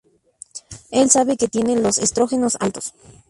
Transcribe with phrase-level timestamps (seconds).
[0.89, 2.95] Él sabe que tiene los estrógenos altos.